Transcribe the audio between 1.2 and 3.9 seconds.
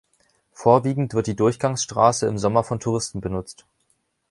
die Durchgangsstraße im Sommer von Touristen benutzt.